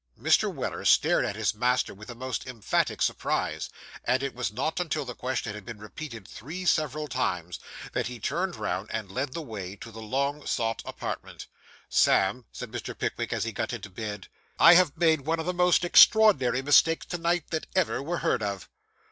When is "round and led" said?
8.55-9.33